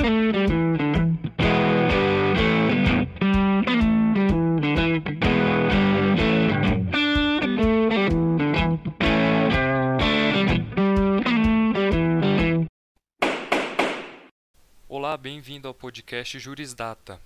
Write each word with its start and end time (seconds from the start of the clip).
Olá, 0.00 0.08
bem-vindo 15.18 15.68
ao 15.68 15.74
podcast 15.74 16.38
Jurisdata. 16.38 17.20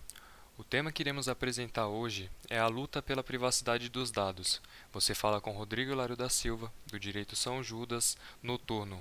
O 0.58 0.64
tema 0.64 0.90
que 0.90 1.00
iremos 1.00 1.28
apresentar 1.28 1.86
hoje 1.86 2.28
é 2.50 2.58
a 2.58 2.66
luta 2.66 3.00
pela 3.00 3.22
privacidade 3.22 3.88
dos 3.88 4.10
dados. 4.10 4.60
Você 4.92 5.14
fala 5.14 5.40
com 5.40 5.52
Rodrigo 5.52 5.92
Hilário 5.92 6.16
da 6.16 6.28
Silva, 6.28 6.72
do 6.88 6.98
Direito 6.98 7.36
São 7.36 7.62
Judas, 7.62 8.18
Noturno. 8.42 9.00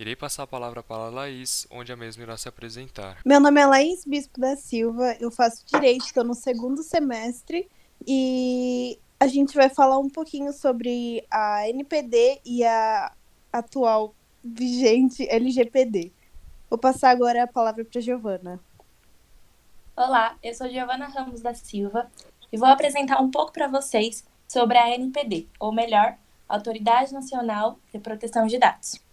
Irei 0.00 0.16
passar 0.16 0.44
a 0.44 0.46
palavra 0.46 0.82
para 0.82 1.08
a 1.08 1.10
Laís, 1.10 1.66
onde 1.70 1.92
a 1.92 1.96
mesma 1.96 2.22
irá 2.22 2.34
se 2.34 2.48
apresentar. 2.48 3.18
Meu 3.22 3.38
nome 3.38 3.60
é 3.60 3.66
Laís 3.66 4.02
Bispo 4.06 4.40
da 4.40 4.56
Silva, 4.56 5.14
eu 5.20 5.30
faço 5.30 5.62
Direito, 5.66 6.06
estou 6.06 6.24
no 6.24 6.32
segundo 6.32 6.82
semestre 6.82 7.68
e 8.08 8.98
a 9.20 9.26
gente 9.26 9.54
vai 9.54 9.68
falar 9.68 9.98
um 9.98 10.08
pouquinho 10.08 10.54
sobre 10.54 11.22
a 11.30 11.68
NPD 11.68 12.40
e 12.46 12.64
a 12.64 13.12
atual 13.52 14.14
vigente 14.42 15.28
LGPD. 15.28 16.10
Vou 16.70 16.78
passar 16.78 17.10
agora 17.10 17.42
a 17.42 17.46
palavra 17.46 17.84
para 17.84 17.98
a 17.98 18.02
Giovana. 18.02 18.58
Olá, 19.94 20.34
eu 20.42 20.54
sou 20.54 20.70
Giovana 20.70 21.08
Ramos 21.08 21.42
da 21.42 21.52
Silva 21.52 22.10
e 22.50 22.56
vou 22.56 22.68
apresentar 22.68 23.20
um 23.20 23.30
pouco 23.30 23.52
para 23.52 23.68
vocês 23.68 24.24
sobre 24.48 24.78
a 24.78 24.94
NPD, 24.94 25.46
ou 25.58 25.74
melhor, 25.74 26.16
Autoridade 26.48 27.12
Nacional 27.12 27.78
de 27.92 28.00
Proteção 28.00 28.46
de 28.46 28.58
Dados. 28.58 29.09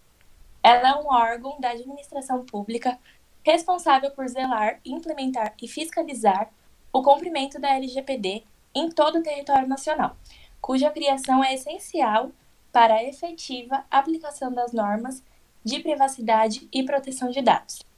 Ela 0.62 0.90
é 0.90 0.94
um 0.96 1.06
órgão 1.06 1.60
da 1.60 1.70
administração 1.70 2.44
pública 2.44 2.98
responsável 3.44 4.10
por 4.10 4.28
zelar, 4.28 4.80
implementar 4.84 5.54
e 5.62 5.68
fiscalizar 5.68 6.50
o 6.92 7.02
cumprimento 7.02 7.60
da 7.60 7.74
LGPD 7.74 8.44
em 8.74 8.90
todo 8.90 9.18
o 9.18 9.22
território 9.22 9.68
nacional, 9.68 10.16
cuja 10.60 10.90
criação 10.90 11.42
é 11.42 11.54
essencial 11.54 12.30
para 12.72 12.94
a 12.94 13.04
efetiva 13.04 13.84
aplicação 13.90 14.52
das 14.52 14.72
normas 14.72 15.22
de 15.64 15.80
privacidade 15.80 16.68
e 16.72 16.82
proteção 16.82 17.30
de 17.30 17.40
dados 17.40 17.88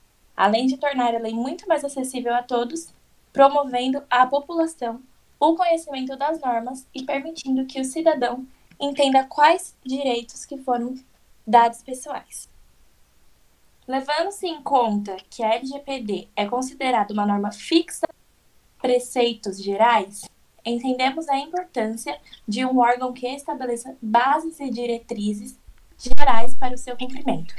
além 0.40 0.66
de 0.66 0.78
tornar 0.78 1.14
a 1.14 1.18
lei 1.18 1.34
muito 1.34 1.68
mais 1.68 1.84
acessível 1.84 2.34
a 2.34 2.42
todos, 2.42 2.88
promovendo 3.30 4.02
à 4.08 4.26
população 4.26 5.02
o 5.38 5.54
conhecimento 5.54 6.16
das 6.16 6.40
normas 6.40 6.86
e 6.94 7.02
permitindo 7.02 7.66
que 7.66 7.78
o 7.78 7.84
cidadão 7.84 8.46
entenda 8.80 9.24
quais 9.24 9.76
direitos 9.84 10.46
que 10.46 10.56
foram 10.56 10.94
dados 11.46 11.82
pessoais. 11.82 12.48
Levando-se 13.90 14.46
em 14.46 14.62
conta 14.62 15.16
que 15.28 15.42
a 15.42 15.52
LGPD 15.52 16.28
é 16.36 16.46
considerada 16.46 17.12
uma 17.12 17.26
norma 17.26 17.50
fixa 17.50 18.06
preceitos 18.80 19.60
gerais, 19.60 20.26
entendemos 20.64 21.28
a 21.28 21.36
importância 21.36 22.16
de 22.46 22.64
um 22.64 22.78
órgão 22.78 23.12
que 23.12 23.26
estabeleça 23.26 23.96
bases 24.00 24.60
e 24.60 24.70
diretrizes 24.70 25.58
gerais 25.98 26.54
para 26.54 26.76
o 26.76 26.78
seu 26.78 26.96
cumprimento. 26.96 27.52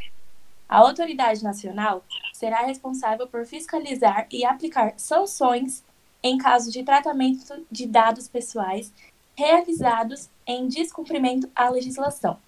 A 0.70 0.78
autoridade 0.78 1.44
nacional 1.44 2.02
será 2.32 2.62
responsável 2.62 3.28
por 3.28 3.46
fiscalizar 3.46 4.26
e 4.32 4.46
aplicar 4.46 4.94
sanções 4.96 5.84
em 6.24 6.38
caso 6.38 6.72
de 6.72 6.82
tratamento 6.82 7.62
de 7.70 7.86
dados 7.86 8.30
pessoais 8.30 8.94
realizados 9.36 10.30
em 10.48 10.70
descumprimento 10.70 11.50
à 11.54 11.70
legislação, 11.70 12.40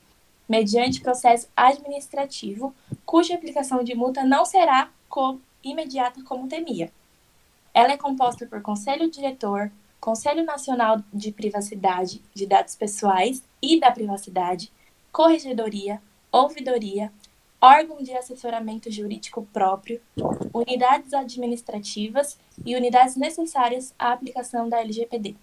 mediante 0.47 1.02
processo 1.02 1.47
administrativo, 1.55 2.73
cuja 3.05 3.36
aplicação 3.36 3.83
de 3.83 3.95
multa 3.95 4.23
não 4.23 4.45
será 4.45 4.89
co 5.09 5.39
imediata 5.63 6.22
como 6.23 6.47
temia. 6.47 6.91
Ela 7.73 7.94
é 7.94 7.97
composta 7.97 8.45
por 8.45 8.61
Conselho 8.61 9.09
Diretor, 9.09 9.71
Conselho 9.99 10.44
Nacional 10.44 11.02
de 11.14 11.31
Privacidade 11.31 12.21
de 12.33 12.45
Dados 12.45 12.75
Pessoais 12.75 13.42
e 13.61 13.80
da 13.80 13.92
Privacidade, 13.92 14.71
Corregedoria, 15.11 16.02
Ouvidoria, 16.32 17.11
órgão 17.61 18.03
de 18.03 18.11
assessoramento 18.11 18.92
jurídico 18.92 19.48
próprio, 19.53 20.02
unidades 20.53 21.14
administrativas 21.14 22.37
e 22.65 22.76
unidades 22.76 23.15
necessárias 23.15 23.93
à 23.98 24.11
aplicação 24.11 24.67
da 24.67 24.82
LGPD. 24.82 25.36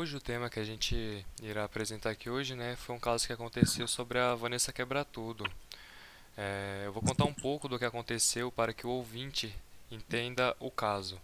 Hoje 0.00 0.16
o 0.16 0.20
tema 0.20 0.48
que 0.48 0.58
a 0.58 0.64
gente 0.64 1.26
irá 1.42 1.64
apresentar 1.64 2.08
aqui 2.08 2.30
hoje, 2.30 2.54
né, 2.54 2.74
foi 2.74 2.96
um 2.96 2.98
caso 2.98 3.26
que 3.26 3.34
aconteceu 3.34 3.86
sobre 3.86 4.18
a 4.18 4.34
Vanessa 4.34 4.72
Quebratudo. 4.72 5.44
É, 6.34 6.84
eu 6.86 6.92
vou 6.94 7.02
contar 7.02 7.26
um 7.26 7.34
pouco 7.34 7.68
do 7.68 7.78
que 7.78 7.84
aconteceu 7.84 8.50
para 8.50 8.72
que 8.72 8.86
o 8.86 8.90
ouvinte 8.90 9.54
entenda 9.90 10.56
o 10.58 10.70
caso. 10.70 11.20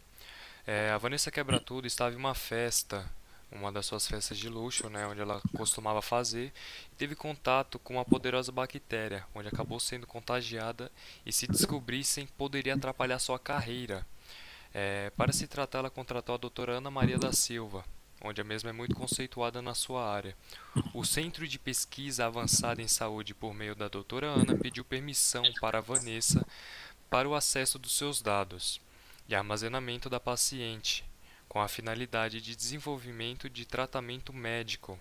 É, 0.67 0.91
a 0.91 0.99
Vanessa 0.99 1.31
Quebratudo 1.31 1.87
estava 1.87 2.15
em 2.15 2.19
uma 2.19 2.35
festa 2.35 3.11
uma 3.51 3.73
das 3.73 3.87
suas 3.87 4.07
festas 4.07 4.37
de 4.37 4.51
luxo, 4.51 4.91
né, 4.91 5.07
onde 5.07 5.23
ela 5.23 5.41
costumava 5.57 6.03
fazer, 6.03 6.53
e 6.93 6.97
teve 6.97 7.15
contato 7.15 7.79
com 7.79 7.95
uma 7.95 8.05
poderosa 8.05 8.53
bactéria, 8.53 9.25
onde 9.35 9.49
acabou 9.49 9.81
sendo 9.81 10.07
contagiada 10.07 10.93
e 11.25 11.33
se 11.33 11.47
descobrissem 11.47 12.27
poderia 12.37 12.75
atrapalhar 12.75 13.19
sua 13.21 13.39
carreira. 13.39 14.07
É, 14.75 15.11
para 15.17 15.33
se 15.33 15.47
tratar, 15.47 15.79
ela 15.79 15.89
contratou 15.89 16.35
a 16.35 16.39
doutora 16.39 16.73
Ana 16.73 16.91
Maria 16.91 17.17
da 17.17 17.33
Silva, 17.33 17.83
onde 18.21 18.41
a 18.41 18.45
mesma 18.45 18.71
é 18.71 18.73
muito 18.73 18.95
conceituada 18.95 19.61
na 19.61 19.75
sua 19.75 20.09
área. 20.09 20.37
O 20.95 21.05
Centro 21.05 21.47
de 21.47 21.59
Pesquisa 21.59 22.27
Avançada 22.27 22.83
em 22.83 22.89
Saúde, 22.89 23.35
por 23.35 23.55
meio 23.55 23.75
da 23.75 23.89
doutora 23.89 24.27
Ana, 24.27 24.57
pediu 24.57 24.85
permissão 24.85 25.45
para 25.61 25.79
a 25.79 25.83
Vanessa 25.83 26.47
para 27.09 27.29
o 27.29 27.35
acesso 27.35 27.79
dos 27.79 27.97
seus 27.97 28.21
dados 28.21 28.81
e 29.29 29.35
armazenamento 29.35 30.09
da 30.09 30.21
paciente, 30.21 31.05
com 31.49 31.61
a 31.61 31.69
finalidade 31.69 32.41
de 32.41 32.57
desenvolvimento 32.57 33.49
de 33.49 33.65
tratamento 33.65 34.33
médico. 34.33 34.99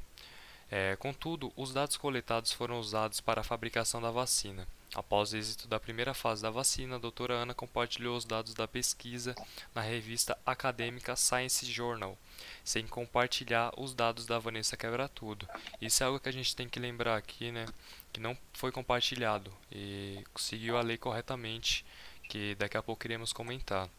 É, 0.70 0.96
contudo, 0.96 1.54
os 1.56 1.74
dados 1.74 1.98
coletados 1.98 2.52
foram 2.52 2.80
usados 2.80 3.20
para 3.20 3.42
a 3.42 3.44
fabricação 3.44 4.02
da 4.02 4.12
vacina. 4.12 4.68
Após 4.96 5.34
o 5.34 5.38
êxito 5.38 5.68
da 5.68 5.78
primeira 5.78 6.14
fase 6.14 6.42
da 6.42 6.50
vacina, 6.50 6.96
a 6.96 7.00
doutora 7.00 7.34
Ana 7.34 7.54
compartilhou 7.54 8.16
os 8.16 8.24
dados 8.24 8.54
da 8.54 8.66
pesquisa 8.66 9.36
na 9.76 9.82
revista 9.82 10.38
acadêmica 10.46 11.18
Science 11.18 11.66
Journal, 11.66 12.18
sem 12.64 12.88
compartilhar 12.88 13.74
os 13.78 13.94
dados 13.94 14.26
da 14.26 14.40
Vanessa 14.40 14.78
Quebratudo. 14.78 15.50
Isso 15.82 16.02
é 16.02 16.06
algo 16.06 16.18
que 16.18 16.30
a 16.30 16.32
gente 16.32 16.56
tem 16.56 16.70
que 16.70 16.80
lembrar 16.80 17.18
aqui, 17.18 17.52
né? 17.52 17.66
Que 18.14 18.22
não 18.22 18.38
foi 18.54 18.72
compartilhado 18.72 19.52
e 19.70 20.24
seguiu 20.38 20.78
a 20.78 20.82
lei 20.82 20.98
corretamente, 20.98 21.86
que 22.30 22.56
daqui 22.56 22.78
a 22.78 22.82
pouco 22.82 23.06
iremos 23.06 23.34
comentar. 23.34 23.90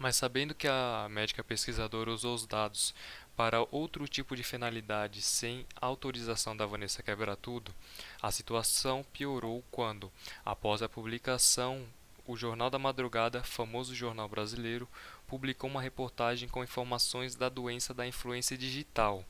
Mas 0.00 0.16
sabendo 0.16 0.52
que 0.52 0.66
a 0.66 1.06
médica 1.08 1.44
pesquisadora 1.44 2.10
usou 2.10 2.34
os 2.34 2.44
dados 2.44 2.92
para 3.36 3.66
outro 3.70 4.06
tipo 4.06 4.36
de 4.36 4.42
finalidade 4.42 5.20
sem 5.20 5.66
autorização 5.80 6.56
da 6.56 6.66
Vanessa 6.66 7.02
Quebratudo, 7.02 7.74
a 8.22 8.30
situação 8.30 9.04
piorou 9.12 9.64
quando, 9.70 10.10
após 10.44 10.82
a 10.82 10.88
publicação, 10.88 11.84
o 12.26 12.36
Jornal 12.36 12.70
da 12.70 12.78
Madrugada, 12.78 13.42
famoso 13.42 13.94
jornal 13.94 14.28
brasileiro, 14.28 14.88
publicou 15.26 15.68
uma 15.68 15.82
reportagem 15.82 16.48
com 16.48 16.62
informações 16.62 17.34
da 17.34 17.48
doença 17.48 17.92
da 17.92 18.06
influência 18.06 18.56
digital, 18.56 19.24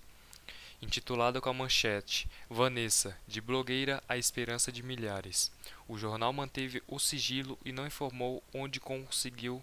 intitulada 0.81 1.41
com 1.41 1.49
a 1.49 1.55
manchete 1.55 2.29
Vanessa, 2.49 3.17
de 3.27 3.41
blogueira 3.41 4.03
à 4.09 4.19
esperança 4.19 4.71
de 4.71 4.83
milhares. 4.83 5.51
O 5.89 5.97
jornal 5.97 6.33
manteve 6.33 6.83
o 6.87 6.99
sigilo 6.99 7.59
e 7.65 7.73
não 7.73 7.87
informou 7.87 8.43
onde 8.53 8.79
conseguiu 8.79 9.63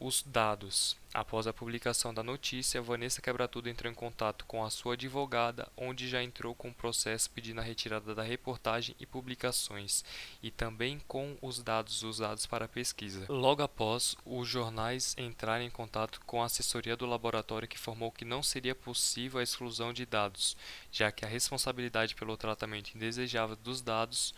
os 0.00 0.22
dados. 0.22 0.96
Após 1.12 1.46
a 1.46 1.52
publicação 1.52 2.14
da 2.14 2.22
notícia, 2.22 2.80
Vanessa 2.80 3.20
Quebratudo 3.20 3.68
entrou 3.68 3.92
em 3.92 3.94
contato 3.94 4.46
com 4.46 4.64
a 4.64 4.70
sua 4.70 4.94
advogada, 4.94 5.68
onde 5.76 6.08
já 6.08 6.22
entrou 6.22 6.54
com 6.54 6.68
o 6.68 6.74
processo 6.74 7.28
pedindo 7.30 7.60
a 7.60 7.64
retirada 7.64 8.14
da 8.14 8.22
reportagem 8.22 8.96
e 8.98 9.04
publicações, 9.04 10.02
e 10.42 10.50
também 10.50 11.00
com 11.06 11.36
os 11.42 11.62
dados 11.62 12.02
usados 12.02 12.46
para 12.46 12.64
a 12.64 12.68
pesquisa. 12.68 13.26
Logo 13.28 13.62
após, 13.62 14.16
os 14.24 14.48
jornais 14.48 15.14
entraram 15.18 15.64
em 15.64 15.70
contato 15.70 16.20
com 16.24 16.42
a 16.42 16.46
assessoria 16.46 16.96
do 16.96 17.06
laboratório 17.06 17.68
que 17.68 17.76
informou 17.76 18.10
que 18.10 18.24
não 18.24 18.42
seria 18.42 18.74
possível 18.74 19.40
a 19.40 19.42
exclusão 19.42 19.92
de 19.92 20.06
dados, 20.06 20.56
já 20.90 21.12
que 21.12 21.24
a 21.24 21.28
responsabilidade 21.28 22.14
pelo 22.14 22.36
tratamento 22.36 22.94
indesejável 22.94 23.56
dos 23.56 23.82
dados 23.82 24.32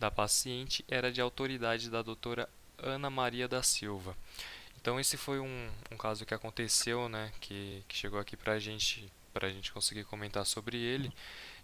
da 0.00 0.10
paciente 0.10 0.84
era 0.88 1.12
de 1.12 1.20
autoridade 1.20 1.90
da 1.90 2.02
doutora 2.02 2.48
Ana 2.78 3.10
Maria 3.10 3.46
da 3.46 3.62
Silva. 3.62 4.16
Então 4.80 4.98
esse 4.98 5.16
foi 5.16 5.40
um, 5.40 5.70
um 5.90 5.96
caso 5.96 6.24
que 6.24 6.32
aconteceu, 6.32 7.08
né, 7.08 7.32
que, 7.40 7.84
que 7.88 7.96
chegou 7.96 8.18
aqui 8.20 8.36
pra 8.36 8.58
gente, 8.58 9.10
pra 9.32 9.50
gente 9.50 9.72
conseguir 9.72 10.04
comentar 10.04 10.46
sobre 10.46 10.76
ele. 10.76 11.12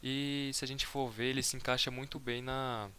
E 0.03 0.51
se 0.53 0.65
a 0.65 0.69
gente 0.69 0.85
for 0.85 1.09
ver, 1.09 1.27
ele 1.27 1.43
se 1.43 1.57
encaixa 1.57 1.91
muito 1.91 2.19
bem 2.19 2.43
na, 2.43 2.91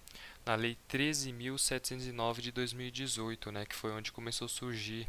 na 0.46 0.56
Lei 0.56 0.78
13.709 0.90 2.40
de 2.40 2.52
2018, 2.52 3.52
né, 3.52 3.66
que 3.66 3.76
foi 3.76 3.92
onde 3.92 4.12
começou 4.12 4.46
a 4.46 4.50
surgir 4.50 5.08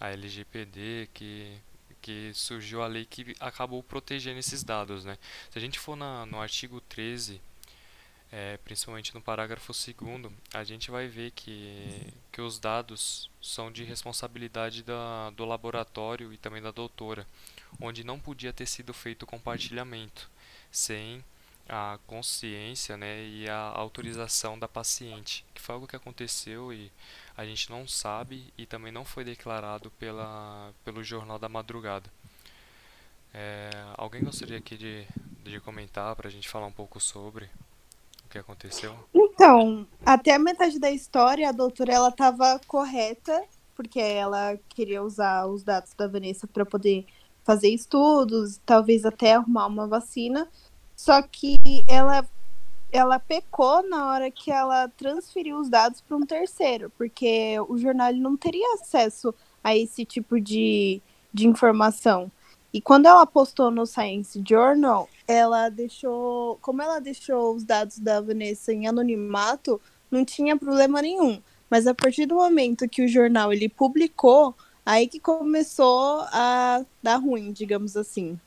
a 0.00 0.10
LGPD, 0.10 1.08
que, 1.14 1.56
que 2.02 2.32
surgiu 2.34 2.82
a 2.82 2.88
lei 2.88 3.04
que 3.04 3.34
acabou 3.38 3.82
protegendo 3.82 4.40
esses 4.40 4.64
dados. 4.64 5.04
Né. 5.04 5.16
Se 5.50 5.58
a 5.58 5.60
gente 5.60 5.78
for 5.78 5.94
na, 5.94 6.26
no 6.26 6.40
artigo 6.40 6.80
13 6.80 7.40
é, 8.32 8.56
principalmente 8.58 9.12
no 9.12 9.20
parágrafo 9.20 9.72
2 9.72 10.32
a 10.54 10.62
gente 10.62 10.90
vai 10.90 11.08
ver 11.08 11.32
que, 11.32 12.12
que 12.30 12.40
os 12.40 12.60
dados 12.60 13.28
são 13.42 13.72
de 13.72 13.82
responsabilidade 13.82 14.84
da, 14.84 15.30
do 15.30 15.44
laboratório 15.44 16.32
e 16.32 16.36
também 16.36 16.62
da 16.62 16.70
doutora, 16.70 17.26
onde 17.80 18.04
não 18.04 18.20
podia 18.20 18.52
ter 18.52 18.66
sido 18.66 18.94
feito 18.94 19.26
compartilhamento 19.26 20.30
sem 20.70 21.24
a 21.68 21.98
consciência 22.06 22.96
né, 22.96 23.24
e 23.24 23.48
a 23.48 23.56
autorização 23.56 24.58
da 24.58 24.68
paciente, 24.68 25.44
que 25.54 25.60
foi 25.60 25.74
algo 25.74 25.86
que 25.86 25.96
aconteceu 25.96 26.72
e 26.72 26.90
a 27.36 27.44
gente 27.44 27.70
não 27.70 27.86
sabe 27.86 28.52
e 28.58 28.66
também 28.66 28.92
não 28.92 29.04
foi 29.04 29.24
declarado 29.24 29.90
pela, 29.92 30.72
pelo 30.84 31.02
Jornal 31.02 31.38
da 31.38 31.48
Madrugada. 31.48 32.10
É, 33.32 33.70
alguém 33.96 34.22
gostaria 34.22 34.58
aqui 34.58 34.76
de, 34.76 35.06
de 35.44 35.60
comentar 35.60 36.14
para 36.16 36.28
a 36.28 36.30
gente 36.30 36.48
falar 36.48 36.66
um 36.66 36.72
pouco 36.72 36.98
sobre 36.98 37.48
que 38.30 38.38
aconteceu? 38.38 38.94
Então, 39.12 39.86
até 40.06 40.34
a 40.34 40.38
metade 40.38 40.78
da 40.78 40.90
história, 40.90 41.48
a 41.48 41.52
doutora 41.52 41.92
ela 41.92 42.08
estava 42.08 42.60
correta, 42.66 43.42
porque 43.74 44.00
ela 44.00 44.58
queria 44.68 45.02
usar 45.02 45.46
os 45.46 45.62
dados 45.62 45.92
da 45.94 46.06
Vanessa 46.06 46.46
para 46.46 46.64
poder 46.64 47.04
fazer 47.44 47.68
estudos, 47.68 48.60
talvez 48.64 49.04
até 49.04 49.34
arrumar 49.34 49.66
uma 49.66 49.86
vacina. 49.86 50.48
Só 50.96 51.20
que 51.22 51.58
ela 51.88 52.26
ela 52.92 53.20
pecou 53.20 53.88
na 53.88 54.10
hora 54.10 54.30
que 54.32 54.50
ela 54.50 54.88
transferiu 54.88 55.58
os 55.58 55.68
dados 55.68 56.00
para 56.00 56.16
um 56.16 56.26
terceiro, 56.26 56.90
porque 56.98 57.54
o 57.68 57.78
jornal 57.78 58.12
não 58.12 58.36
teria 58.36 58.74
acesso 58.74 59.32
a 59.62 59.76
esse 59.76 60.04
tipo 60.04 60.40
de, 60.40 61.00
de 61.32 61.46
informação. 61.46 62.30
E 62.72 62.80
quando 62.80 63.06
ela 63.06 63.26
postou 63.26 63.70
no 63.70 63.84
Science 63.84 64.40
Journal, 64.48 65.08
ela 65.26 65.68
deixou, 65.68 66.56
como 66.60 66.80
ela 66.82 67.00
deixou 67.00 67.54
os 67.54 67.64
dados 67.64 67.98
da 67.98 68.20
Vanessa 68.20 68.72
em 68.72 68.86
anonimato, 68.86 69.80
não 70.10 70.24
tinha 70.24 70.56
problema 70.56 71.02
nenhum. 71.02 71.42
Mas 71.68 71.86
a 71.86 71.94
partir 71.94 72.26
do 72.26 72.36
momento 72.36 72.88
que 72.88 73.04
o 73.04 73.08
jornal 73.08 73.52
ele 73.52 73.68
publicou, 73.68 74.54
aí 74.84 75.08
que 75.08 75.20
começou 75.20 76.20
a 76.32 76.84
dar 77.02 77.16
ruim, 77.16 77.52
digamos 77.52 77.96
assim. 77.96 78.38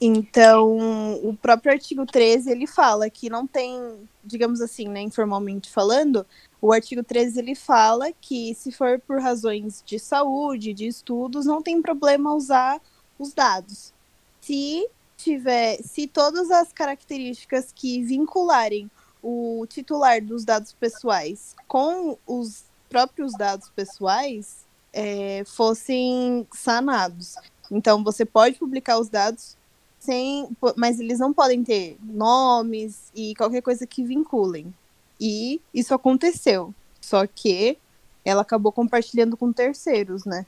Então, 0.00 0.76
o 1.24 1.36
próprio 1.36 1.72
artigo 1.72 2.06
13, 2.06 2.50
ele 2.50 2.68
fala 2.68 3.10
que 3.10 3.28
não 3.28 3.46
tem, 3.46 4.08
digamos 4.24 4.60
assim, 4.60 4.88
né, 4.88 5.00
informalmente 5.00 5.68
falando, 5.68 6.24
o 6.62 6.72
artigo 6.72 7.02
13 7.02 7.38
ele 7.40 7.54
fala 7.56 8.12
que 8.20 8.54
se 8.54 8.70
for 8.70 9.00
por 9.00 9.20
razões 9.20 9.82
de 9.84 9.98
saúde, 9.98 10.72
de 10.72 10.86
estudos, 10.86 11.46
não 11.46 11.60
tem 11.60 11.82
problema 11.82 12.34
usar 12.34 12.80
os 13.18 13.32
dados. 13.32 13.92
Se 14.40 14.88
tiver, 15.16 15.82
se 15.82 16.06
todas 16.06 16.50
as 16.50 16.72
características 16.72 17.72
que 17.74 18.02
vincularem 18.02 18.88
o 19.20 19.66
titular 19.68 20.24
dos 20.24 20.44
dados 20.44 20.72
pessoais 20.72 21.56
com 21.66 22.16
os 22.24 22.64
próprios 22.88 23.32
dados 23.32 23.68
pessoais 23.70 24.64
é, 24.92 25.42
fossem 25.44 26.46
sanados. 26.52 27.34
Então, 27.70 28.02
você 28.02 28.24
pode 28.24 28.58
publicar 28.58 28.98
os 28.98 29.08
dados 29.08 29.56
sem, 29.98 30.48
mas 30.76 31.00
eles 31.00 31.18
não 31.18 31.32
podem 31.32 31.62
ter 31.62 31.98
nomes 32.02 33.10
e 33.14 33.34
qualquer 33.34 33.62
coisa 33.62 33.86
que 33.86 34.02
vinculem. 34.02 34.72
E 35.20 35.60
isso 35.74 35.94
aconteceu. 35.94 36.72
Só 37.00 37.26
que 37.26 37.76
ela 38.24 38.42
acabou 38.42 38.70
compartilhando 38.72 39.36
com 39.36 39.52
terceiros, 39.52 40.24
né? 40.24 40.46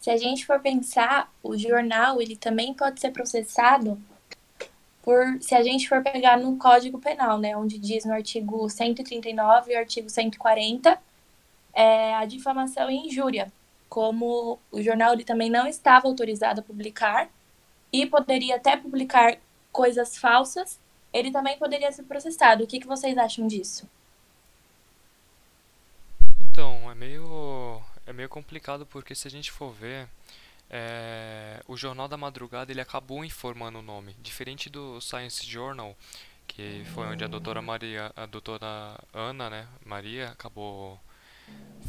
Se 0.00 0.10
a 0.10 0.16
gente 0.16 0.46
for 0.46 0.58
pensar, 0.60 1.30
o 1.42 1.56
jornal 1.56 2.22
ele 2.22 2.34
também 2.34 2.72
pode 2.72 3.00
ser 3.00 3.10
processado 3.10 4.00
por, 5.02 5.38
se 5.40 5.54
a 5.54 5.62
gente 5.62 5.88
for 5.88 6.02
pegar 6.02 6.38
no 6.38 6.56
Código 6.56 6.98
Penal, 6.98 7.38
né, 7.38 7.56
onde 7.56 7.78
diz 7.78 8.04
no 8.04 8.12
artigo 8.12 8.68
139 8.68 9.72
e 9.72 9.76
artigo 9.76 10.08
140, 10.08 10.98
é, 11.74 12.14
a 12.14 12.24
difamação 12.24 12.90
e 12.90 13.06
injúria 13.06 13.52
como 13.90 14.60
o 14.70 14.80
jornal 14.80 15.12
ele 15.12 15.24
também 15.24 15.50
não 15.50 15.66
estava 15.66 16.06
autorizado 16.06 16.60
a 16.60 16.62
publicar 16.62 17.28
e 17.92 18.06
poderia 18.06 18.54
até 18.54 18.76
publicar 18.76 19.36
coisas 19.72 20.16
falsas, 20.16 20.78
ele 21.12 21.32
também 21.32 21.58
poderia 21.58 21.90
ser 21.90 22.04
processado. 22.04 22.62
O 22.62 22.66
que, 22.68 22.78
que 22.78 22.86
vocês 22.86 23.18
acham 23.18 23.48
disso? 23.48 23.90
Então, 26.40 26.88
é 26.88 26.94
meio, 26.94 27.82
é 28.06 28.12
meio 28.12 28.28
complicado 28.28 28.86
porque 28.86 29.12
se 29.12 29.26
a 29.26 29.30
gente 29.30 29.50
for 29.50 29.72
ver, 29.72 30.08
é, 30.70 31.60
o 31.66 31.76
Jornal 31.76 32.06
da 32.06 32.16
Madrugada 32.16 32.70
ele 32.70 32.80
acabou 32.80 33.24
informando 33.24 33.80
o 33.80 33.82
nome. 33.82 34.14
Diferente 34.22 34.70
do 34.70 35.00
Science 35.00 35.44
Journal, 35.44 35.96
que 36.46 36.84
foi 36.94 37.08
onde 37.08 37.24
a 37.24 37.28
doutora 37.28 37.60
Maria, 37.60 38.12
a 38.14 38.26
doutora 38.26 38.96
Ana, 39.12 39.50
né, 39.50 39.68
Maria, 39.84 40.28
acabou 40.28 41.00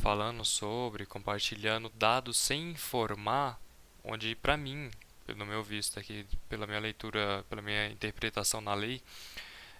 falando 0.01 0.43
sobre, 0.43 1.05
compartilhando 1.05 1.91
dados 1.95 2.37
sem 2.37 2.71
informar, 2.71 3.59
onde 4.03 4.35
para 4.35 4.57
mim, 4.57 4.89
pelo 5.25 5.45
meu 5.45 5.63
visto 5.63 5.99
aqui, 5.99 6.25
pela 6.49 6.65
minha 6.65 6.79
leitura, 6.79 7.45
pela 7.49 7.61
minha 7.61 7.87
interpretação 7.87 8.61
na 8.61 8.73
lei, 8.73 9.01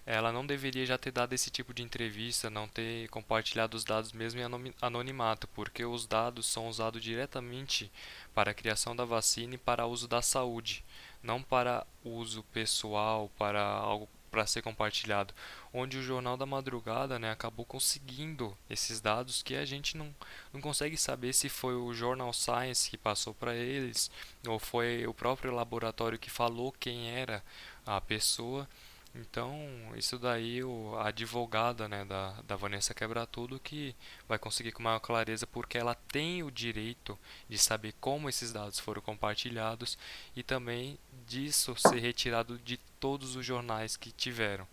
ela 0.04 0.32
não 0.32 0.44
deveria 0.44 0.84
já 0.84 0.98
ter 0.98 1.12
dado 1.12 1.32
esse 1.32 1.50
tipo 1.50 1.72
de 1.72 1.82
entrevista, 1.82 2.50
não 2.50 2.66
ter 2.66 3.08
compartilhado 3.08 3.76
os 3.76 3.84
dados 3.84 4.12
mesmo 4.12 4.40
em 4.40 4.74
anonimato, 4.80 5.46
porque 5.48 5.84
os 5.84 6.06
dados 6.06 6.46
são 6.46 6.68
usados 6.68 7.00
diretamente 7.02 7.90
para 8.34 8.50
a 8.50 8.54
criação 8.54 8.96
da 8.96 9.04
vacina 9.04 9.54
e 9.54 9.58
para 9.58 9.86
uso 9.86 10.08
da 10.08 10.20
saúde, 10.20 10.84
não 11.22 11.40
para 11.40 11.86
uso 12.04 12.42
pessoal, 12.52 13.30
para 13.38 13.62
algo 13.64 14.08
para 14.32 14.46
ser 14.46 14.62
compartilhado, 14.62 15.34
onde 15.74 15.98
o 15.98 16.02
Jornal 16.02 16.38
da 16.38 16.46
Madrugada 16.46 17.18
né, 17.18 17.30
acabou 17.30 17.66
conseguindo 17.66 18.56
esses 18.68 18.98
dados 18.98 19.42
que 19.42 19.54
a 19.54 19.66
gente 19.66 19.94
não, 19.94 20.12
não 20.54 20.60
consegue 20.60 20.96
saber 20.96 21.34
se 21.34 21.50
foi 21.50 21.74
o 21.74 21.92
Journal 21.92 22.32
Science 22.32 22.88
que 22.88 22.96
passou 22.96 23.34
para 23.34 23.54
eles 23.54 24.10
ou 24.48 24.58
foi 24.58 25.06
o 25.06 25.12
próprio 25.12 25.52
laboratório 25.52 26.18
que 26.18 26.30
falou 26.30 26.72
quem 26.72 27.10
era 27.10 27.44
a 27.84 28.00
pessoa. 28.00 28.66
Então, 29.14 29.54
isso 29.94 30.18
daí, 30.18 30.64
o, 30.64 30.94
a 30.96 31.08
advogada 31.08 31.86
né, 31.86 32.02
da, 32.04 32.32
da 32.46 32.56
Vanessa 32.56 32.94
Quebra 32.94 33.26
Tudo 33.26 33.60
que 33.60 33.94
vai 34.26 34.38
conseguir 34.38 34.72
com 34.72 34.82
maior 34.82 35.00
clareza 35.00 35.46
porque 35.46 35.76
ela 35.76 35.94
tem 35.94 36.42
o 36.42 36.50
direito 36.50 37.18
de 37.46 37.58
saber 37.58 37.94
como 38.00 38.28
esses 38.28 38.52
dados 38.52 38.78
foram 38.78 39.02
compartilhados 39.02 39.98
e 40.34 40.42
também 40.42 40.98
disso 41.26 41.74
ser 41.76 41.98
retirado 41.98 42.58
de 42.58 42.78
todos 42.98 43.36
os 43.36 43.44
jornais 43.44 43.96
que 43.96 44.10
tiveram. 44.10 44.66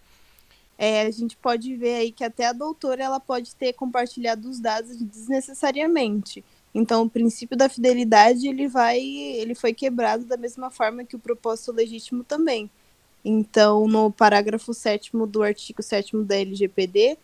É, 0.78 1.02
a 1.02 1.12
gente 1.12 1.36
pode 1.36 1.76
ver 1.76 1.96
aí 1.96 2.12
que 2.12 2.24
até 2.24 2.48
a 2.48 2.54
doutora 2.54 3.04
ela 3.04 3.20
pode 3.20 3.54
ter 3.54 3.74
compartilhado 3.74 4.50
os 4.50 4.62
dados 4.62 4.96
desnecessariamente. 4.96 6.42
Então, 6.74 7.04
o 7.04 7.10
princípio 7.10 7.58
da 7.58 7.68
fidelidade 7.68 8.48
ele 8.48 8.70
vai, 8.70 9.00
ele 9.02 9.54
foi 9.54 9.74
quebrado 9.74 10.24
da 10.24 10.38
mesma 10.38 10.72
forma 10.72 11.04
que 11.04 11.18
o 11.18 11.20
propósito 11.20 11.74
legítimo 11.74 12.24
também. 12.24 12.70
Então, 13.24 13.88
no 13.88 14.12
parágrafo 14.12 14.74
7 14.74 15.12
do 15.28 15.44
artigo 15.44 15.84
7 15.84 16.24
da 16.24 16.38
LGPD, 16.38 17.18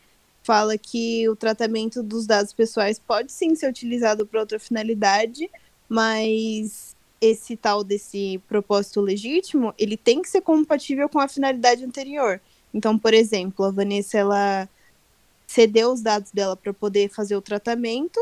fala 0.43 0.77
que 0.77 1.27
o 1.29 1.35
tratamento 1.35 2.03
dos 2.03 2.27
dados 2.27 2.53
pessoais 2.53 2.99
pode 2.99 3.31
sim 3.31 3.55
ser 3.55 3.69
utilizado 3.69 4.25
para 4.25 4.39
outra 4.39 4.59
finalidade, 4.59 5.49
mas 5.89 6.95
esse 7.19 7.55
tal 7.55 7.83
desse 7.83 8.39
propósito 8.47 9.01
legítimo, 9.01 9.73
ele 9.77 9.97
tem 9.97 10.21
que 10.21 10.29
ser 10.29 10.41
compatível 10.41 11.09
com 11.09 11.19
a 11.19 11.27
finalidade 11.27 11.83
anterior. 11.83 12.39
Então, 12.73 12.97
por 12.97 13.13
exemplo, 13.13 13.65
a 13.65 13.71
Vanessa 13.71 14.17
ela 14.17 14.69
cedeu 15.47 15.91
os 15.91 16.01
dados 16.01 16.31
dela 16.31 16.55
para 16.55 16.73
poder 16.73 17.09
fazer 17.09 17.35
o 17.35 17.41
tratamento 17.41 18.19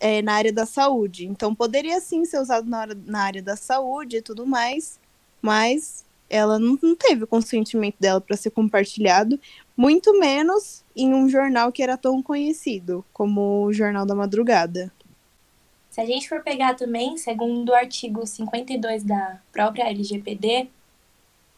é, 0.00 0.22
na 0.22 0.34
área 0.34 0.52
da 0.52 0.64
saúde. 0.64 1.26
Então, 1.26 1.54
poderia 1.54 2.00
sim 2.00 2.24
ser 2.24 2.38
usado 2.38 2.68
na, 2.68 2.80
hora, 2.80 2.98
na 3.06 3.22
área 3.22 3.42
da 3.42 3.56
saúde 3.56 4.18
e 4.18 4.22
tudo 4.22 4.46
mais, 4.46 4.98
mas 5.40 6.04
ela 6.32 6.58
não, 6.58 6.78
não 6.82 6.96
teve 6.96 7.24
o 7.24 7.26
consentimento 7.26 7.96
dela 8.00 8.20
para 8.20 8.36
ser 8.38 8.50
compartilhado, 8.50 9.38
muito 9.76 10.18
menos 10.18 10.82
em 10.96 11.12
um 11.12 11.28
jornal 11.28 11.70
que 11.70 11.82
era 11.82 11.98
tão 11.98 12.22
conhecido 12.22 13.04
como 13.12 13.64
o 13.66 13.72
Jornal 13.72 14.06
da 14.06 14.14
Madrugada. 14.14 14.90
Se 15.90 16.00
a 16.00 16.06
gente 16.06 16.26
for 16.26 16.42
pegar 16.42 16.74
também, 16.74 17.18
segundo 17.18 17.68
o 17.68 17.74
artigo 17.74 18.26
52 18.26 19.04
da 19.04 19.38
própria 19.52 19.90
LGPD, 19.90 20.70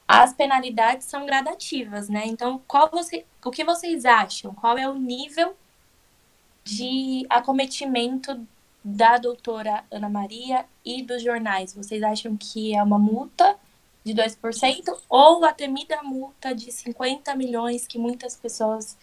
as 0.09 0.35
penalidades 0.35 1.07
são 1.07 1.25
gradativas, 1.25 2.09
né? 2.09 2.25
Então, 2.27 2.61
qual 2.67 2.91
você, 2.91 3.25
o 3.45 3.51
que 3.53 3.65
vocês 3.65 4.05
acham? 4.05 4.53
Qual 4.55 4.77
é 4.77 4.89
o 4.89 4.95
nível 4.95 5.55
de 6.65 7.25
acometimento 7.31 8.45
da 8.83 9.19
doutora 9.19 9.85
Ana 9.89 10.09
Maria 10.09 10.67
e 10.85 11.01
dos 11.01 11.23
jornais? 11.23 11.73
Vocês 11.73 12.03
acham 12.03 12.37
que 12.37 12.75
é 12.75 12.83
uma 12.83 12.99
multa 12.99 13.57
de 14.05 14.13
2% 14.15 14.97
ou 15.09 15.45
a 15.45 15.53
temida 15.53 16.03
multa 16.03 16.55
de 16.55 16.71
50 16.71 17.35
milhões 17.35 17.87
que 17.87 17.99
muitas 17.99 18.37
pessoas 18.37 18.99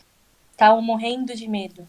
estavam 0.52 0.82
morrendo 0.82 1.36
de 1.36 1.48
medo? 1.48 1.88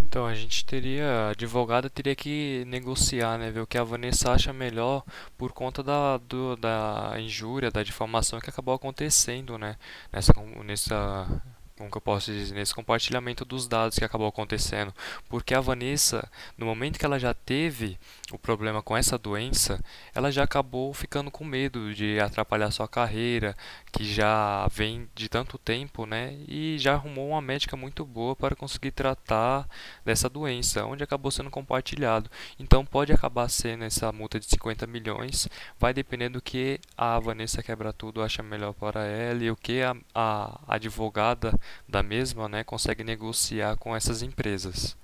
Então 0.00 0.26
a 0.26 0.34
gente 0.34 0.64
teria, 0.64 1.08
a 1.08 1.30
advogada 1.30 1.90
teria 1.90 2.14
que 2.14 2.64
negociar, 2.66 3.36
né, 3.36 3.50
ver 3.50 3.60
o 3.60 3.66
que 3.66 3.76
a 3.76 3.82
Vanessa 3.82 4.30
acha 4.30 4.52
melhor 4.52 5.02
por 5.36 5.52
conta 5.52 5.82
da, 5.82 6.18
do, 6.18 6.54
da 6.54 7.14
injúria, 7.18 7.68
da 7.68 7.82
difamação 7.82 8.38
que 8.40 8.48
acabou 8.48 8.74
acontecendo, 8.74 9.58
né, 9.58 9.76
nessa, 10.12 10.32
nessa 10.64 11.42
como 11.76 11.90
que 11.90 11.96
eu 11.96 12.00
posso 12.00 12.30
dizer, 12.30 12.54
nesse 12.54 12.74
compartilhamento 12.74 13.44
dos 13.44 13.66
dados 13.66 13.98
que 13.98 14.04
acabou 14.04 14.28
acontecendo. 14.28 14.94
Porque 15.28 15.54
a 15.54 15.60
Vanessa, 15.60 16.30
no 16.56 16.66
momento 16.66 16.98
que 16.98 17.04
ela 17.04 17.18
já 17.18 17.34
teve 17.34 17.98
o 18.30 18.38
problema 18.38 18.80
com 18.80 18.96
essa 18.96 19.18
doença, 19.18 19.82
ela 20.14 20.30
já 20.30 20.44
acabou 20.44 20.94
ficando 20.94 21.30
com 21.30 21.44
medo 21.44 21.92
de 21.92 22.20
atrapalhar 22.20 22.70
sua 22.70 22.86
carreira, 22.86 23.56
que 23.90 24.04
já 24.04 24.68
vem 24.68 25.08
de 25.14 25.28
tanto 25.28 25.58
tempo, 25.58 26.06
né? 26.06 26.36
E 26.46 26.76
já 26.78 26.94
arrumou 26.94 27.30
uma 27.30 27.42
médica 27.42 27.76
muito 27.76 28.04
boa 28.04 28.36
para 28.36 28.54
conseguir 28.54 28.92
tratar 28.92 29.68
dessa 30.04 30.28
doença, 30.28 30.84
onde 30.84 31.02
acabou 31.02 31.30
sendo 31.32 31.50
compartilhado. 31.50 32.30
Então 32.58 32.84
pode 32.84 33.12
acabar 33.12 33.48
sendo 33.48 33.84
essa 33.84 34.12
multa 34.12 34.38
de 34.38 34.46
50 34.46 34.86
milhões, 34.86 35.48
vai 35.78 35.92
depender 35.92 36.28
do 36.28 36.40
que 36.40 36.78
a 36.96 37.18
Vanessa 37.18 37.62
Quebra 37.62 37.92
Tudo 37.92 38.22
acha 38.22 38.42
melhor 38.42 38.72
para 38.74 39.04
ela 39.04 39.42
e 39.42 39.50
o 39.50 39.56
que 39.56 39.82
a, 39.82 39.96
a 40.14 40.60
advogada 40.68 41.58
da 41.88 42.02
mesma 42.02 42.48
né, 42.48 42.64
consegue 42.64 43.04
negociar 43.04 43.76
com 43.76 43.94
essas 43.94 44.22
empresas. 44.22 44.96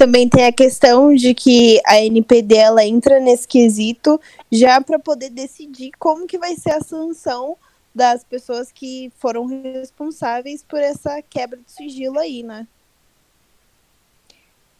Também 0.00 0.28
tem 0.28 0.46
a 0.46 0.52
questão 0.52 1.14
de 1.14 1.34
que 1.34 1.78
a 1.84 2.00
NPD 2.00 2.56
ela 2.56 2.84
entra 2.84 3.20
nesse 3.20 3.46
quesito 3.46 4.18
já 4.50 4.80
para 4.80 4.98
poder 4.98 5.28
decidir 5.28 5.90
como 5.98 6.26
que 6.26 6.38
vai 6.38 6.54
ser 6.56 6.70
a 6.70 6.82
sanção 6.82 7.56
das 7.94 8.24
pessoas 8.24 8.72
que 8.72 9.12
foram 9.18 9.44
responsáveis 9.44 10.62
por 10.62 10.80
essa 10.80 11.20
quebra 11.20 11.58
de 11.58 11.70
sigilo 11.70 12.18
aí, 12.18 12.42
né? 12.42 12.66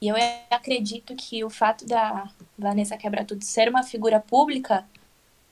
E 0.01 0.09
eu 0.09 0.17
acredito 0.51 1.15
que 1.15 1.45
o 1.45 1.51
fato 1.51 1.85
da 1.87 2.31
Vanessa 2.59 2.97
Quebra 2.97 3.23
Tudo 3.23 3.45
ser 3.45 3.69
uma 3.69 3.83
figura 3.83 4.19
pública 4.19 4.87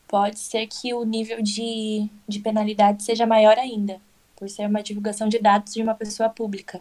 pode 0.07 0.39
ser 0.39 0.67
que 0.67 0.95
o 0.95 1.05
nível 1.05 1.43
de, 1.43 2.09
de 2.27 2.41
penalidade 2.41 3.03
seja 3.03 3.27
maior 3.27 3.59
ainda 3.59 4.01
por 4.39 4.49
ser 4.49 4.67
uma 4.67 4.83
divulgação 4.83 5.29
de 5.29 5.39
dados 5.39 5.75
de 5.75 5.83
uma 5.83 5.95
pessoa 5.95 6.29
pública. 6.29 6.81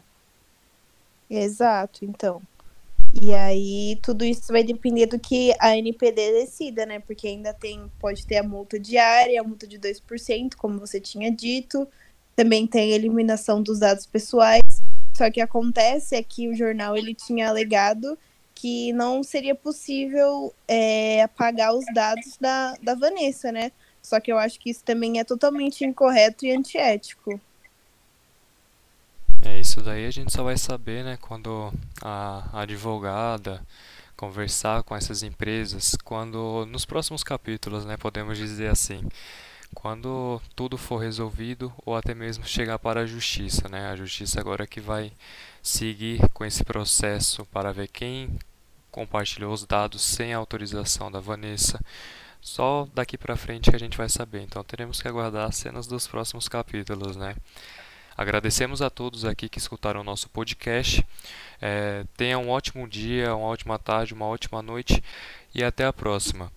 Exato, 1.30 2.06
então. 2.06 2.42
E 3.20 3.34
aí 3.34 3.98
tudo 4.04 4.24
isso 4.24 4.52
vai 4.52 4.64
depender 4.64 5.08
do 5.08 5.20
que 5.20 5.54
a 5.60 5.76
NPD 5.76 6.34
decida, 6.34 6.86
né? 6.86 7.00
Porque 7.00 7.28
ainda 7.28 7.54
tem, 7.54 7.92
pode 8.00 8.26
ter 8.28 8.38
a 8.38 8.44
multa 8.44 8.80
diária, 8.80 9.42
a 9.42 9.44
multa 9.44 9.66
de 9.66 9.80
2%, 9.80 10.56
como 10.56 10.80
você 10.80 11.00
tinha 11.00 11.32
dito. 11.32 11.88
Também 12.36 12.68
tem 12.68 12.94
a 12.94 12.96
eliminação 12.96 13.62
dos 13.62 13.80
dados 13.80 14.06
pessoais. 14.06 14.84
Só 15.18 15.32
que 15.32 15.42
acontece 15.42 16.16
é 16.16 16.22
que 16.22 16.48
o 16.48 16.54
jornal 16.54 16.96
ele 16.96 17.16
tinha 17.16 17.50
alegado 17.50 18.18
que 18.54 18.92
não 18.94 19.24
seria 19.24 19.54
possível 19.54 20.54
é, 20.68 21.22
apagar 21.24 21.76
os 21.76 21.86
dados 21.94 22.38
da, 22.40 22.74
da 22.82 22.96
Vanessa, 22.96 23.52
né? 23.52 23.72
Só 24.08 24.22
que 24.22 24.32
eu 24.32 24.38
acho 24.38 24.58
que 24.58 24.70
isso 24.70 24.86
também 24.86 25.20
é 25.20 25.24
totalmente 25.26 25.84
incorreto 25.84 26.46
e 26.46 26.52
antiético. 26.52 27.42
É, 29.44 29.60
isso 29.60 29.82
daí 29.82 30.06
a 30.06 30.12
gente 30.12 30.32
só 30.32 30.44
vai 30.44 30.58
saber, 30.58 31.04
né, 31.04 31.18
quando 31.20 31.74
a, 32.02 32.62
advogada 32.62 33.62
conversar 34.16 34.82
com 34.84 34.96
essas 34.96 35.24
empresas, 35.24 35.98
quando 36.06 36.66
nos 36.68 36.86
próximos 36.86 37.22
capítulos, 37.22 37.84
né, 37.84 37.98
podemos 37.98 38.38
dizer 38.38 38.70
assim, 38.70 39.04
quando 39.76 40.42
tudo 40.56 40.78
for 40.78 41.00
resolvido 41.00 41.74
ou 41.86 41.94
até 41.94 42.16
mesmo 42.16 42.46
chegar 42.46 42.80
para 42.80 43.02
a 43.02 43.06
justiça, 43.06 43.68
né? 43.68 43.90
A 43.90 43.96
justiça 43.98 44.40
agora 44.40 44.66
que 44.66 44.80
vai 44.80 45.12
seguir 45.62 46.22
com 46.34 46.46
esse 46.46 46.64
processo 46.64 47.46
para 47.48 47.74
ver 47.74 47.90
quem 47.90 48.40
compartilhou 48.90 49.52
os 49.52 49.66
dados 49.66 50.02
sem 50.02 50.34
autorização 50.34 51.12
da 51.12 51.20
Vanessa. 51.20 51.78
Só 52.48 52.88
daqui 52.94 53.18
para 53.18 53.36
frente 53.36 53.70
que 53.70 53.76
a 53.76 53.80
gente 53.80 53.98
vai 53.98 54.08
saber. 54.08 54.42
Então 54.42 54.64
teremos 54.64 55.02
que 55.02 55.08
aguardar 55.08 55.50
as 55.50 55.58
cenas 55.58 55.86
dos 55.86 56.08
próximos 56.08 56.48
capítulos, 56.48 57.18
né? 57.18 57.36
Agradecemos 58.16 58.82
a 58.82 58.90
todos 58.90 59.26
aqui 59.26 59.50
que 59.50 59.60
escutaram 59.60 60.00
o 60.00 60.04
nosso 60.04 60.30
podcast. 60.30 61.06
É, 61.62 62.06
tenha 62.16 62.40
um 62.40 62.50
ótimo 62.50 62.88
dia, 62.88 63.36
uma 63.36 63.48
ótima 63.48 63.78
tarde, 63.78 64.14
uma 64.14 64.26
ótima 64.26 64.62
noite 64.62 65.04
e 65.54 65.62
até 65.62 65.86
a 65.86 65.92
próxima. 65.92 66.50